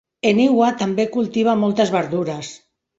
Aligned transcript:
Eniwa 0.29 0.69
també 0.81 1.07
cultiva 1.19 1.57
moltes 1.67 1.95
verdures. 2.01 2.55